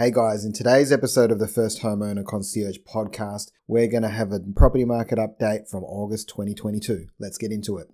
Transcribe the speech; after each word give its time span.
Hey 0.00 0.10
guys, 0.10 0.46
in 0.46 0.54
today's 0.54 0.92
episode 0.92 1.30
of 1.30 1.38
the 1.38 1.46
First 1.46 1.82
Homeowner 1.82 2.24
Concierge 2.24 2.78
podcast, 2.90 3.50
we're 3.68 3.86
going 3.86 4.02
to 4.02 4.08
have 4.08 4.32
a 4.32 4.40
property 4.40 4.86
market 4.86 5.18
update 5.18 5.68
from 5.68 5.84
August 5.84 6.26
2022. 6.30 7.08
Let's 7.18 7.36
get 7.36 7.52
into 7.52 7.76
it. 7.76 7.88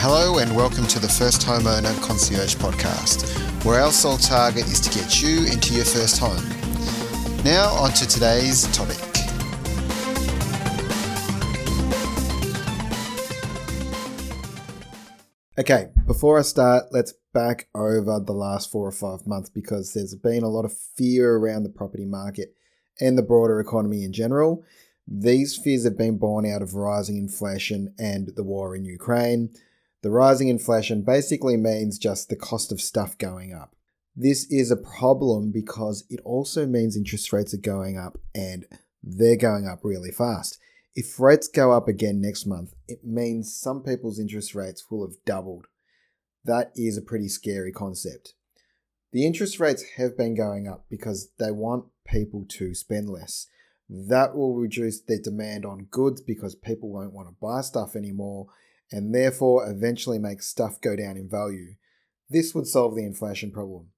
Hello, 0.00 0.38
and 0.38 0.56
welcome 0.56 0.86
to 0.86 0.98
the 0.98 1.14
First 1.14 1.42
Homeowner 1.42 1.94
Concierge 2.02 2.54
podcast, 2.54 3.28
where 3.66 3.82
our 3.82 3.92
sole 3.92 4.16
target 4.16 4.64
is 4.64 4.80
to 4.80 4.98
get 4.98 5.20
you 5.20 5.40
into 5.40 5.74
your 5.74 5.84
first 5.84 6.18
home. 6.18 6.42
Now, 7.44 7.68
on 7.74 7.90
to 7.90 8.08
today's 8.08 8.66
topic. 8.68 9.15
Okay, 15.58 15.88
before 16.06 16.38
I 16.38 16.42
start, 16.42 16.88
let's 16.90 17.14
back 17.32 17.68
over 17.74 18.20
the 18.20 18.34
last 18.34 18.70
four 18.70 18.86
or 18.86 18.92
five 18.92 19.26
months 19.26 19.48
because 19.48 19.94
there's 19.94 20.14
been 20.14 20.42
a 20.42 20.50
lot 20.50 20.66
of 20.66 20.76
fear 20.76 21.36
around 21.36 21.62
the 21.62 21.70
property 21.70 22.04
market 22.04 22.54
and 23.00 23.16
the 23.16 23.22
broader 23.22 23.58
economy 23.58 24.04
in 24.04 24.12
general. 24.12 24.62
These 25.08 25.56
fears 25.56 25.84
have 25.84 25.96
been 25.96 26.18
born 26.18 26.44
out 26.44 26.60
of 26.60 26.74
rising 26.74 27.16
inflation 27.16 27.94
and 27.98 28.32
the 28.36 28.42
war 28.42 28.76
in 28.76 28.84
Ukraine. 28.84 29.48
The 30.02 30.10
rising 30.10 30.48
inflation 30.48 31.00
basically 31.00 31.56
means 31.56 31.98
just 31.98 32.28
the 32.28 32.36
cost 32.36 32.70
of 32.70 32.78
stuff 32.78 33.16
going 33.16 33.54
up. 33.54 33.74
This 34.14 34.44
is 34.50 34.70
a 34.70 34.76
problem 34.76 35.52
because 35.52 36.04
it 36.10 36.20
also 36.22 36.66
means 36.66 36.98
interest 36.98 37.32
rates 37.32 37.54
are 37.54 37.58
going 37.58 37.96
up 37.96 38.18
and 38.34 38.66
they're 39.02 39.36
going 39.36 39.66
up 39.66 39.80
really 39.84 40.10
fast. 40.10 40.58
If 40.98 41.20
rates 41.20 41.46
go 41.46 41.72
up 41.72 41.88
again 41.88 42.22
next 42.22 42.46
month, 42.46 42.74
it 42.88 43.04
means 43.04 43.54
some 43.54 43.82
people's 43.82 44.18
interest 44.18 44.54
rates 44.54 44.86
will 44.90 45.06
have 45.06 45.22
doubled. 45.26 45.66
That 46.42 46.72
is 46.74 46.96
a 46.96 47.02
pretty 47.02 47.28
scary 47.28 47.70
concept. 47.70 48.32
The 49.12 49.26
interest 49.26 49.60
rates 49.60 49.84
have 49.98 50.16
been 50.16 50.34
going 50.34 50.66
up 50.66 50.86
because 50.88 51.32
they 51.38 51.50
want 51.50 51.84
people 52.08 52.46
to 52.48 52.74
spend 52.74 53.10
less. 53.10 53.46
That 53.90 54.34
will 54.34 54.54
reduce 54.54 54.98
their 54.98 55.20
demand 55.22 55.66
on 55.66 55.88
goods 55.90 56.22
because 56.22 56.54
people 56.54 56.88
won't 56.88 57.12
want 57.12 57.28
to 57.28 57.36
buy 57.42 57.60
stuff 57.60 57.94
anymore 57.94 58.46
and 58.90 59.14
therefore 59.14 59.68
eventually 59.68 60.18
make 60.18 60.40
stuff 60.40 60.80
go 60.80 60.96
down 60.96 61.18
in 61.18 61.28
value. 61.28 61.74
This 62.30 62.54
would 62.54 62.66
solve 62.66 62.96
the 62.96 63.04
inflation 63.04 63.50
problem. 63.50 63.88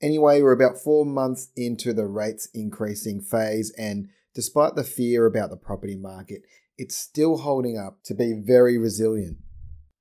Anyway, 0.00 0.42
we're 0.42 0.52
about 0.52 0.78
four 0.78 1.04
months 1.04 1.48
into 1.56 1.92
the 1.92 2.06
rates 2.06 2.48
increasing 2.54 3.20
phase, 3.20 3.72
and 3.76 4.08
despite 4.34 4.74
the 4.74 4.84
fear 4.84 5.26
about 5.26 5.50
the 5.50 5.56
property 5.56 5.96
market, 5.96 6.42
it's 6.78 6.96
still 6.96 7.38
holding 7.38 7.78
up 7.78 8.02
to 8.04 8.14
be 8.14 8.32
very 8.34 8.78
resilient. 8.78 9.38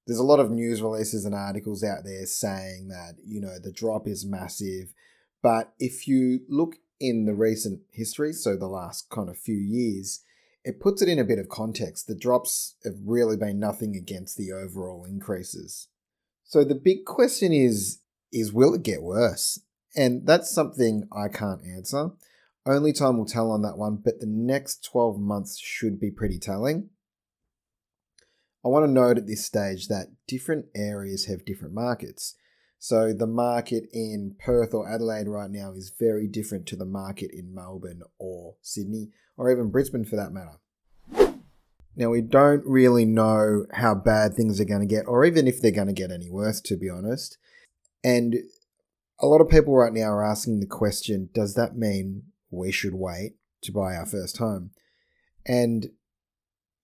There's 0.07 0.19
a 0.19 0.23
lot 0.23 0.39
of 0.39 0.51
news 0.51 0.81
releases 0.81 1.25
and 1.25 1.35
articles 1.35 1.83
out 1.83 2.03
there 2.03 2.25
saying 2.25 2.87
that, 2.89 3.15
you 3.23 3.39
know, 3.39 3.59
the 3.61 3.71
drop 3.71 4.07
is 4.07 4.25
massive. 4.25 4.93
But 5.43 5.73
if 5.79 6.07
you 6.07 6.41
look 6.49 6.75
in 6.99 7.25
the 7.25 7.33
recent 7.33 7.81
history, 7.91 8.33
so 8.33 8.55
the 8.55 8.67
last 8.67 9.09
kind 9.09 9.29
of 9.29 9.37
few 9.37 9.57
years, 9.57 10.23
it 10.63 10.79
puts 10.79 11.02
it 11.02 11.09
in 11.09 11.19
a 11.19 11.23
bit 11.23 11.39
of 11.39 11.49
context. 11.49 12.07
The 12.07 12.15
drops 12.15 12.75
have 12.83 12.95
really 13.05 13.37
been 13.37 13.59
nothing 13.59 13.95
against 13.95 14.37
the 14.37 14.52
overall 14.52 15.05
increases. 15.05 15.87
So 16.43 16.63
the 16.63 16.75
big 16.75 17.05
question 17.05 17.52
is 17.52 17.99
is 18.31 18.53
will 18.53 18.73
it 18.73 18.83
get 18.83 19.02
worse? 19.02 19.59
And 19.95 20.25
that's 20.25 20.49
something 20.49 21.07
I 21.11 21.27
can't 21.27 21.61
answer. 21.65 22.11
Only 22.66 22.94
time 22.94 23.17
will 23.17 23.26
tell 23.26 23.52
on 23.52 23.64
that 23.64 23.78
one, 23.78 23.98
but 24.04 24.20
the 24.20 24.28
next 24.28 24.86
12 24.86 25.20
months 25.20 25.58
should 25.58 26.00
be 26.00 26.12
pretty 26.12 26.38
telling. 26.38 26.90
I 28.64 28.67
want 28.67 28.86
to 28.86 28.92
note 28.92 29.17
at 29.17 29.26
this 29.26 29.44
stage 29.44 29.88
that 29.88 30.12
different 30.28 30.67
areas 30.76 31.26
have 31.26 31.45
different 31.45 31.73
markets. 31.73 32.36
So 32.78 33.14
the 33.14 33.28
market 33.28 33.86
in 33.92 34.36
Perth 34.39 34.73
or 34.73 34.88
Adelaide 34.88 35.28
right 35.28 35.50
now 35.50 35.72
is 35.72 35.94
very 36.00 36.28
different 36.28 36.67
to 36.67 36.76
the 36.76 36.86
market 36.86 37.32
in 37.32 37.54
Melbourne 37.54 38.02
or 38.20 38.55
Sydney 38.61 39.10
or 39.38 39.52
even 39.52 39.71
Brisbane 39.71 40.05
for 40.05 40.16
that 40.16 40.32
matter. 40.32 40.60
Now, 41.95 42.10
we 42.10 42.21
don't 42.21 42.64
really 42.66 43.05
know 43.05 43.66
how 43.73 43.95
bad 43.95 44.33
things 44.33 44.61
are 44.61 44.66
going 44.66 44.80
to 44.80 44.86
get, 44.86 45.05
or 45.08 45.26
even 45.26 45.45
if 45.45 45.61
they're 45.61 45.71
going 45.71 45.88
to 45.88 45.94
get 45.94 46.10
any 46.10 46.30
worse, 46.30 46.61
to 46.61 46.77
be 46.77 46.89
honest. 46.89 47.38
And 48.04 48.36
a 49.20 49.27
lot 49.27 49.42
of 49.42 49.50
people 49.50 49.76
right 49.76 49.92
now 49.92 50.05
are 50.05 50.26
asking 50.26 50.60
the 50.60 50.66
question 50.66 51.30
does 51.33 51.54
that 51.55 51.76
mean 51.76 52.23
we 52.52 52.72
should 52.72 52.94
wait 52.94 53.36
to 53.64 53.72
buy 53.72 53.95
our 53.95 54.06
first 54.06 54.38
home. 54.38 54.72
And 55.45 55.88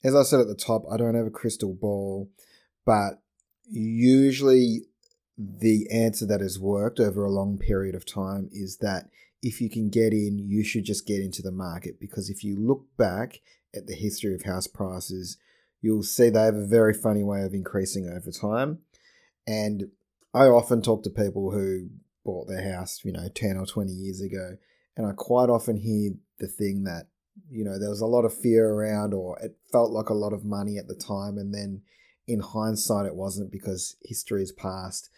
as 0.04 0.16
I 0.16 0.24
said 0.24 0.40
at 0.40 0.48
the 0.48 0.56
top, 0.56 0.84
I 0.92 0.98
don't 0.98 1.16
have 1.16 1.26
a 1.26 1.32
crystal 1.32 1.74
ball, 1.74 2.30
but 2.86 3.22
usually 3.70 4.84
the 5.38 5.88
answer 5.92 6.26
that 6.26 6.42
has 6.42 6.60
worked 6.60 7.00
over 7.00 7.24
a 7.24 7.32
long 7.32 7.58
period 7.58 7.94
of 7.94 8.06
time 8.06 8.50
is 8.52 8.78
that 8.78 9.10
if 9.44 9.62
you 9.62 9.70
can 9.70 9.90
get 9.90 10.14
in, 10.14 10.40
you 10.40 10.64
should 10.64 10.84
just 10.84 11.06
get 11.06 11.22
into 11.22 11.42
the 11.42 11.52
market 11.52 12.00
because 12.00 12.30
if 12.30 12.44
you 12.44 12.58
look 12.58 12.86
back 12.98 13.40
at 13.76 13.86
the 13.86 13.94
history 13.94 14.34
of 14.34 14.44
house 14.44 14.66
prices, 14.66 15.38
you'll 15.82 16.04
see 16.04 16.30
they 16.30 16.42
have 16.42 16.56
a 16.56 16.66
very 16.66 16.94
funny 16.94 17.24
way 17.24 17.44
of 17.44 17.54
increasing 17.54 18.10
over 18.10 18.32
time. 18.32 18.80
And 19.46 19.92
I 20.34 20.46
often 20.46 20.82
talk 20.82 21.04
to 21.04 21.10
people 21.10 21.52
who 21.52 21.90
bought 22.26 22.48
their 22.48 22.74
house, 22.74 23.02
you 23.04 23.12
know, 23.12 23.30
10 23.34 23.58
or 23.58 23.66
20 23.66 23.92
years 23.92 24.22
ago, 24.22 24.58
and 24.98 25.06
I 25.06 25.14
quite 25.14 25.50
often 25.50 25.78
hear 25.78 26.12
the 26.40 26.48
thing 26.48 26.84
that, 26.84 27.08
you 27.50 27.64
know, 27.64 27.80
there 27.80 27.90
was 27.90 28.02
a 28.02 28.08
lot 28.08 28.26
of 28.26 28.34
fear 28.34 28.68
around 28.68 29.14
or 29.14 29.38
it 29.40 29.56
felt 29.72 29.92
like 29.92 30.10
a 30.10 30.16
lot 30.16 30.34
of 30.34 30.44
money 30.44 30.78
at 30.78 30.88
the 30.88 30.96
time. 30.96 31.38
And 31.38 31.54
then 31.54 31.84
in 32.28 32.40
hindsight, 32.40 33.06
it 33.06 33.16
wasn't 33.16 33.52
because 33.52 33.96
history 34.02 34.42
is 34.42 34.52
past. 34.52 35.10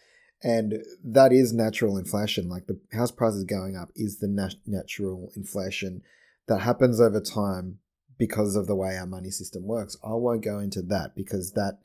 And 0.42 0.84
that 1.02 1.32
is 1.32 1.52
natural 1.52 1.96
inflation. 1.96 2.48
Like 2.48 2.66
the 2.66 2.78
house 2.92 3.10
prices 3.10 3.44
going 3.44 3.74
up 3.74 3.90
is 3.96 4.18
the 4.18 4.28
nat- 4.28 4.54
natural 4.66 5.32
inflation 5.34 6.02
that 6.46 6.60
happens 6.60 7.00
over 7.00 7.20
time 7.20 7.78
because 8.18 8.56
of 8.56 8.66
the 8.66 8.76
way 8.76 8.98
our 8.98 9.06
money 9.06 9.30
system 9.30 9.66
works. 9.66 9.96
I 10.04 10.12
won't 10.12 10.44
go 10.44 10.58
into 10.58 10.82
that 10.82 11.14
because 11.16 11.52
that 11.52 11.78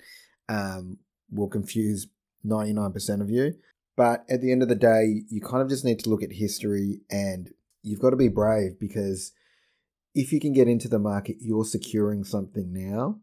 um, 0.50 0.97
will 1.31 1.47
confuse 1.47 2.07
99% 2.45 3.22
of 3.22 3.29
you. 3.29 3.55
But 3.95 4.25
at 4.29 4.41
the 4.41 4.51
end 4.51 4.61
of 4.61 4.67
the 4.67 4.75
day, 4.75 5.23
you 5.29 5.39
kind 5.39 5.61
of 5.61 5.69
just 5.69 5.85
need 5.85 6.00
to 6.00 6.09
look 6.09 6.23
at 6.23 6.34
history 6.34 7.00
and 7.09 7.51
you've 7.85 8.00
got 8.00 8.09
to 8.09 8.16
be 8.16 8.28
brave 8.28 8.79
because 8.79 9.31
if 10.13 10.31
you 10.31 10.40
can 10.40 10.53
get 10.53 10.68
into 10.68 10.88
the 10.88 11.00
market, 11.00 11.38
you're 11.40 11.66
securing 11.66 12.23
something 12.23 12.73
now. 12.73 13.19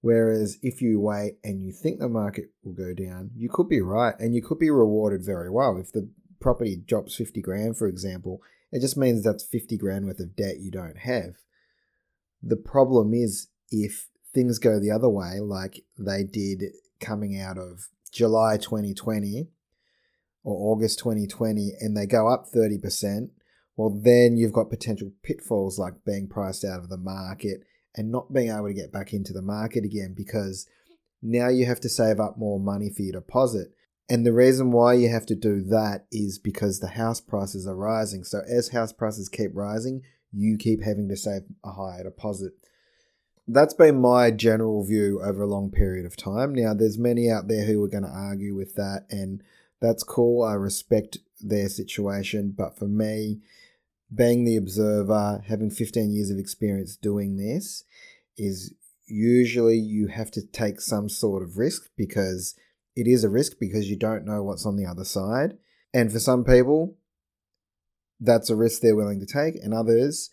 Whereas 0.00 0.58
if 0.62 0.80
you 0.80 1.00
wait 1.00 1.38
and 1.42 1.64
you 1.64 1.72
think 1.72 1.98
the 1.98 2.08
market 2.08 2.50
will 2.62 2.72
go 2.72 2.94
down, 2.94 3.30
you 3.34 3.48
could 3.48 3.68
be 3.68 3.80
right 3.80 4.14
and 4.18 4.34
you 4.34 4.42
could 4.42 4.58
be 4.58 4.70
rewarded 4.70 5.24
very 5.24 5.50
well. 5.50 5.76
If 5.76 5.92
the 5.92 6.08
property 6.40 6.76
drops 6.76 7.16
50 7.16 7.40
grand, 7.40 7.76
for 7.76 7.88
example, 7.88 8.40
it 8.70 8.80
just 8.80 8.96
means 8.96 9.24
that's 9.24 9.44
50 9.44 9.76
grand 9.78 10.06
worth 10.06 10.20
of 10.20 10.36
debt 10.36 10.60
you 10.60 10.70
don't 10.70 10.98
have. 10.98 11.34
The 12.42 12.56
problem 12.56 13.12
is 13.12 13.48
if 13.70 14.08
things 14.32 14.58
go 14.58 14.78
the 14.78 14.90
other 14.90 15.08
way, 15.08 15.40
like 15.40 15.84
they 15.98 16.22
did 16.22 16.62
coming 17.00 17.40
out 17.40 17.58
of 17.58 17.88
July 18.12 18.56
2020 18.56 19.48
or 20.44 20.72
August 20.72 20.98
2020, 21.00 21.72
and 21.80 21.96
they 21.96 22.06
go 22.06 22.28
up 22.28 22.46
30%, 22.54 23.30
well, 23.78 23.90
then 23.90 24.36
you've 24.36 24.52
got 24.52 24.70
potential 24.70 25.12
pitfalls 25.22 25.78
like 25.78 26.04
being 26.04 26.26
priced 26.26 26.64
out 26.64 26.80
of 26.80 26.88
the 26.88 26.96
market 26.96 27.60
and 27.94 28.10
not 28.10 28.32
being 28.32 28.50
able 28.50 28.66
to 28.66 28.74
get 28.74 28.92
back 28.92 29.12
into 29.12 29.32
the 29.32 29.40
market 29.40 29.84
again 29.84 30.14
because 30.16 30.66
now 31.22 31.48
you 31.48 31.64
have 31.64 31.78
to 31.78 31.88
save 31.88 32.18
up 32.18 32.36
more 32.36 32.58
money 32.58 32.90
for 32.90 33.02
your 33.02 33.12
deposit. 33.12 33.68
And 34.10 34.26
the 34.26 34.32
reason 34.32 34.72
why 34.72 34.94
you 34.94 35.08
have 35.10 35.26
to 35.26 35.36
do 35.36 35.62
that 35.70 36.06
is 36.10 36.40
because 36.40 36.80
the 36.80 36.88
house 36.88 37.20
prices 37.20 37.68
are 37.68 37.76
rising. 37.76 38.24
So 38.24 38.40
as 38.48 38.70
house 38.70 38.92
prices 38.92 39.28
keep 39.28 39.52
rising, 39.54 40.02
you 40.32 40.56
keep 40.58 40.82
having 40.82 41.08
to 41.10 41.16
save 41.16 41.42
a 41.62 41.70
higher 41.70 42.02
deposit. 42.02 42.54
That's 43.46 43.74
been 43.74 44.00
my 44.00 44.32
general 44.32 44.84
view 44.84 45.22
over 45.22 45.42
a 45.42 45.46
long 45.46 45.70
period 45.70 46.04
of 46.04 46.16
time. 46.16 46.52
Now, 46.52 46.74
there's 46.74 46.98
many 46.98 47.30
out 47.30 47.46
there 47.46 47.64
who 47.64 47.82
are 47.84 47.88
going 47.88 48.02
to 48.02 48.10
argue 48.10 48.56
with 48.56 48.74
that, 48.74 49.06
and 49.08 49.40
that's 49.80 50.02
cool. 50.02 50.42
I 50.42 50.54
respect 50.54 51.18
their 51.40 51.68
situation. 51.68 52.52
But 52.56 52.76
for 52.76 52.88
me, 52.88 53.40
being 54.14 54.44
the 54.44 54.56
observer, 54.56 55.42
having 55.46 55.70
15 55.70 56.10
years 56.10 56.30
of 56.30 56.38
experience 56.38 56.96
doing 56.96 57.36
this, 57.36 57.84
is 58.36 58.74
usually 59.06 59.76
you 59.76 60.08
have 60.08 60.30
to 60.32 60.42
take 60.42 60.80
some 60.80 61.08
sort 61.08 61.42
of 61.42 61.58
risk 61.58 61.88
because 61.96 62.54
it 62.96 63.06
is 63.06 63.24
a 63.24 63.28
risk 63.28 63.58
because 63.60 63.88
you 63.90 63.96
don't 63.96 64.24
know 64.24 64.42
what's 64.42 64.66
on 64.66 64.76
the 64.76 64.86
other 64.86 65.04
side. 65.04 65.56
And 65.92 66.12
for 66.12 66.18
some 66.18 66.44
people, 66.44 66.96
that's 68.20 68.50
a 68.50 68.56
risk 68.56 68.80
they're 68.80 68.96
willing 68.96 69.20
to 69.20 69.26
take, 69.26 69.54
and 69.62 69.72
others 69.72 70.30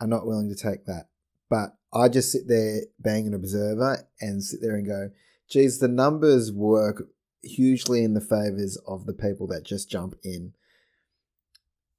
are 0.00 0.06
not 0.06 0.26
willing 0.26 0.48
to 0.48 0.56
take 0.56 0.84
that. 0.86 1.08
But 1.48 1.76
I 1.92 2.08
just 2.08 2.30
sit 2.30 2.48
there 2.48 2.82
being 3.02 3.26
an 3.26 3.34
observer 3.34 4.08
and 4.20 4.42
sit 4.42 4.60
there 4.60 4.74
and 4.74 4.86
go, 4.86 5.10
geez, 5.48 5.78
the 5.78 5.88
numbers 5.88 6.52
work 6.52 7.04
hugely 7.42 8.04
in 8.04 8.14
the 8.14 8.20
favors 8.20 8.76
of 8.86 9.06
the 9.06 9.14
people 9.14 9.46
that 9.48 9.64
just 9.64 9.90
jump 9.90 10.16
in. 10.22 10.52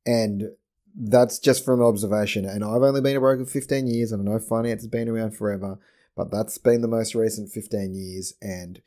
And 0.05 0.51
that's 0.95 1.39
just 1.39 1.63
from 1.65 1.81
observation. 1.81 2.45
And 2.45 2.63
I've 2.63 2.81
only 2.81 3.01
been 3.01 3.17
a 3.17 3.19
broker 3.19 3.45
for 3.45 3.51
15 3.51 3.87
years, 3.87 4.11
and 4.11 4.27
I 4.27 4.31
know 4.31 4.39
finance 4.39 4.81
has 4.81 4.87
been 4.87 5.09
around 5.09 5.35
forever, 5.35 5.79
but 6.15 6.31
that's 6.31 6.57
been 6.57 6.81
the 6.81 6.87
most 6.87 7.15
recent 7.15 7.49
15 7.51 7.93
years. 7.95 8.33
And 8.41 8.81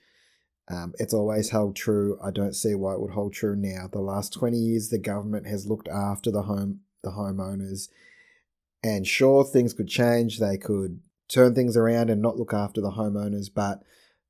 Um, 0.69 0.95
it's 0.99 1.13
always 1.13 1.51
held 1.51 1.75
true. 1.77 2.19
I 2.23 2.31
don't 2.31 2.55
see 2.55 2.75
why 2.75 2.95
it 2.95 3.01
would 3.01 3.11
hold 3.11 3.33
true 3.33 3.57
now. 3.57 3.89
The 3.91 4.01
last 4.01 4.33
20 4.33 4.57
years, 4.57 4.89
the 4.89 4.99
government 4.99 5.47
has 5.47 5.67
looked 5.67 5.89
after 5.89 6.31
the 6.31 6.43
home 6.43 6.81
the 7.03 7.11
homeowners. 7.11 7.89
And 8.83 9.07
sure, 9.07 9.45
things 9.45 9.73
could 9.75 9.89
change. 9.89 10.39
They 10.39 10.57
could 10.57 11.01
turn 11.29 11.55
things 11.55 11.77
around 11.77 12.11
and 12.11 12.23
not 12.23 12.37
look 12.37 12.55
after 12.55 12.81
the 12.81 12.93
homeowners, 12.93 13.49
but 13.53 13.83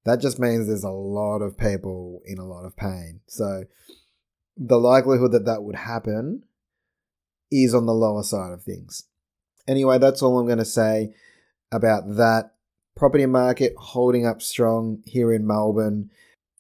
that 0.05 0.21
just 0.21 0.39
means 0.39 0.67
there's 0.67 0.85
a 0.85 0.91
lot 0.91 1.43
of 1.43 1.59
people 1.59 2.23
in 2.25 2.39
a 2.39 2.47
lot 2.47 2.65
of 2.65 2.77
pain. 2.77 3.21
So 3.27 3.65
the 4.57 4.79
likelihood 4.79 5.33
that 5.33 5.45
that 5.45 5.63
would 5.63 5.77
happen 5.77 6.45
is 7.53 7.75
on 7.75 7.87
the 7.87 7.95
lower 7.95 8.23
side 8.23 8.53
of 8.53 8.63
things. 8.63 9.05
Anyway, 9.69 9.99
that's 9.99 10.23
all 10.23 10.39
I'm 10.39 10.47
going 10.47 10.59
to 10.59 10.65
say 10.65 11.15
about 11.71 12.17
that. 12.17 12.55
Property 12.97 13.27
market 13.27 13.75
holding 13.77 14.27
up 14.27 14.43
strong 14.43 15.03
here 15.07 15.33
in 15.33 15.47
Melbourne. 15.47 16.11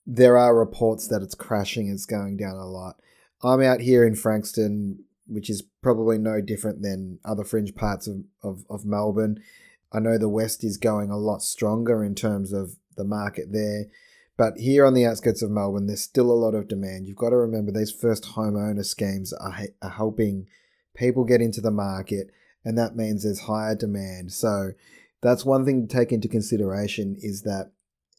There 0.07 0.39
are 0.39 0.57
reports 0.57 1.09
that 1.09 1.23
it's 1.23 1.35
crashing, 1.35 1.89
it's 1.89 2.07
going 2.07 2.37
down 2.37 2.57
a 2.57 2.67
lot. 2.67 2.97
I'm 3.43 3.61
out 3.61 3.81
here 3.81 4.07
in 4.07 4.15
Frankston, 4.15 5.05
which 5.27 5.51
is 5.51 5.63
probably 5.83 6.19
no 6.19 6.41
different 6.41 6.83
than 6.83 7.19
other 7.25 7.45
fringe 7.45 7.75
parts 7.75 8.07
of, 8.07 8.25
of, 8.43 8.65
of 8.71 8.85
Melbourne. 8.85 9.43
I 9.93 10.01
know 10.01 10.17
the 10.17 10.29
West 10.29 10.65
is 10.65 10.77
going 10.77 11.11
a 11.11 11.19
lot 11.19 11.43
stronger 11.43 12.03
in 12.03 12.15
terms 12.15 12.53
of 12.53 12.77
the 12.97 13.05
market 13.05 13.53
there. 13.53 13.87
But 14.37 14.57
here 14.57 14.87
on 14.87 14.95
the 14.95 15.05
outskirts 15.05 15.43
of 15.43 15.51
Melbourne, 15.51 15.87
there's 15.87 16.01
still 16.01 16.31
a 16.31 16.33
lot 16.33 16.55
of 16.55 16.69
demand. 16.69 17.07
You've 17.07 17.17
got 17.17 17.31
to 17.31 17.37
remember 17.37 17.71
these 17.71 17.93
first 17.93 18.25
homeowner 18.35 18.85
schemes 18.85 19.33
are, 19.35 19.67
are 19.83 19.91
helping 19.91 20.47
people 20.95 21.25
get 21.25 21.41
into 21.41 21.61
the 21.61 21.71
market, 21.71 22.31
and 22.65 22.77
that 22.79 22.97
means 22.97 23.23
there's 23.23 23.41
higher 23.41 23.75
demand. 23.75 24.33
So 24.33 24.73
that's 25.23 25.45
one 25.45 25.65
thing 25.65 25.87
to 25.87 25.95
take 25.95 26.13
into 26.13 26.29
consideration 26.29 27.17
is 27.21 27.43
that 27.43 27.73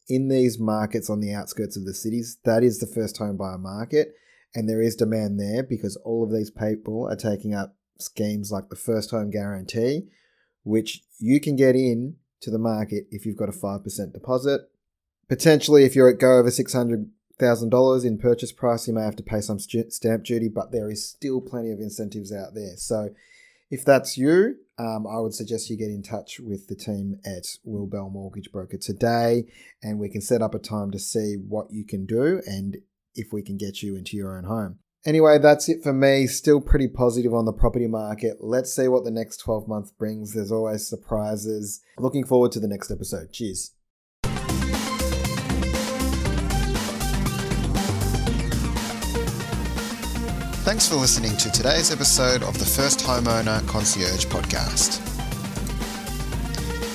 in 0.08 0.28
these 0.28 0.58
markets 0.58 1.08
on 1.08 1.20
the 1.20 1.32
outskirts 1.32 1.76
of 1.76 1.84
the 1.84 1.94
cities, 1.94 2.38
that 2.44 2.62
is 2.62 2.78
the 2.78 2.86
first 2.86 3.16
home 3.18 3.36
buyer 3.36 3.58
market, 3.58 4.14
and 4.54 4.68
there 4.68 4.82
is 4.82 4.96
demand 4.96 5.40
there 5.40 5.62
because 5.62 5.96
all 6.04 6.24
of 6.24 6.32
these 6.32 6.50
people 6.50 7.08
are 7.08 7.16
taking 7.16 7.54
up 7.54 7.76
schemes 7.98 8.50
like 8.50 8.68
the 8.68 8.76
first 8.76 9.10
home 9.10 9.30
guarantee, 9.30 10.08
which 10.62 11.02
you 11.18 11.40
can 11.40 11.56
get 11.56 11.74
in 11.74 12.16
to 12.40 12.50
the 12.50 12.58
market 12.58 13.06
if 13.10 13.24
you've 13.24 13.36
got 13.36 13.48
a 13.48 13.52
5% 13.52 14.12
deposit. 14.12 14.60
Potentially, 15.28 15.84
if 15.84 15.96
you're 15.96 16.10
at 16.10 16.18
go 16.18 16.38
over 16.38 16.50
$600,000 17.40 18.04
in 18.04 18.18
purchase 18.18 18.52
price, 18.52 18.86
you 18.86 18.94
may 18.94 19.02
have 19.02 19.16
to 19.16 19.22
pay 19.22 19.40
some 19.40 19.58
stamp 19.58 20.24
duty, 20.24 20.48
but 20.48 20.72
there 20.72 20.90
is 20.90 21.08
still 21.08 21.40
plenty 21.40 21.70
of 21.70 21.78
incentives 21.78 22.32
out 22.32 22.54
there. 22.54 22.76
So, 22.76 23.10
if 23.70 23.84
that's 23.84 24.16
you, 24.16 24.56
um, 24.78 25.06
I 25.06 25.20
would 25.20 25.34
suggest 25.34 25.70
you 25.70 25.76
get 25.76 25.88
in 25.88 26.02
touch 26.02 26.38
with 26.38 26.68
the 26.68 26.76
team 26.76 27.18
at 27.24 27.44
Will 27.64 27.86
Bell 27.86 28.10
Mortgage 28.10 28.52
Broker 28.52 28.76
today, 28.76 29.44
and 29.82 29.98
we 29.98 30.08
can 30.08 30.20
set 30.20 30.42
up 30.42 30.54
a 30.54 30.58
time 30.58 30.90
to 30.92 30.98
see 30.98 31.34
what 31.34 31.68
you 31.70 31.84
can 31.84 32.06
do 32.06 32.40
and 32.46 32.76
if 33.14 33.32
we 33.32 33.42
can 33.42 33.56
get 33.56 33.82
you 33.82 33.96
into 33.96 34.16
your 34.16 34.36
own 34.36 34.44
home. 34.44 34.78
Anyway, 35.06 35.38
that's 35.38 35.68
it 35.68 35.82
for 35.82 35.92
me. 35.92 36.26
Still 36.26 36.60
pretty 36.60 36.88
positive 36.88 37.34
on 37.34 37.44
the 37.44 37.52
property 37.52 37.86
market. 37.86 38.38
Let's 38.40 38.74
see 38.74 38.88
what 38.88 39.04
the 39.04 39.10
next 39.10 39.38
12 39.38 39.68
months 39.68 39.92
brings. 39.92 40.32
There's 40.32 40.52
always 40.52 40.88
surprises. 40.88 41.82
Looking 41.98 42.24
forward 42.24 42.52
to 42.52 42.60
the 42.60 42.68
next 42.68 42.90
episode. 42.90 43.32
Cheers. 43.32 43.72
Thanks 50.64 50.88
for 50.88 50.94
listening 50.94 51.36
to 51.36 51.52
today's 51.52 51.90
episode 51.90 52.42
of 52.42 52.58
the 52.58 52.64
First 52.64 53.00
Homeowner 53.00 53.60
Concierge 53.68 54.24
podcast. 54.24 54.98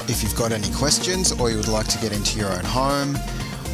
If 0.09 0.23
you've 0.23 0.35
got 0.35 0.51
any 0.51 0.73
questions 0.73 1.31
or 1.33 1.51
you 1.51 1.57
would 1.57 1.67
like 1.67 1.87
to 1.89 1.99
get 1.99 2.11
into 2.11 2.39
your 2.39 2.51
own 2.51 2.65
home, 2.65 3.15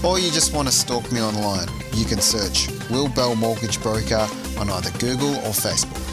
or 0.03 0.19
you 0.19 0.31
just 0.31 0.53
want 0.53 0.67
to 0.67 0.73
stalk 0.73 1.09
me 1.13 1.21
online, 1.21 1.69
you 1.93 2.03
can 2.03 2.19
search 2.19 2.67
Will 2.89 3.07
Bell 3.07 3.37
Mortgage 3.37 3.81
Broker 3.81 4.27
on 4.59 4.69
either 4.69 4.91
Google 4.99 5.35
or 5.35 5.53
Facebook. 5.55 6.04